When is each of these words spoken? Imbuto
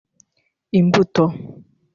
Imbuto 0.79 1.23